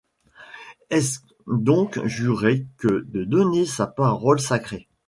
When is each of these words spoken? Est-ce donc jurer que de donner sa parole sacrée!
Est-ce 0.89 1.19
donc 1.45 2.03
jurer 2.07 2.65
que 2.77 3.05
de 3.07 3.23
donner 3.23 3.67
sa 3.67 3.85
parole 3.85 4.39
sacrée! 4.39 4.87